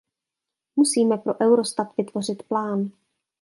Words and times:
Musíme 0.75 1.17
pro 1.17 1.33
Eurostat 1.41 1.97
vytvořit 1.97 2.43
plán. 2.43 2.91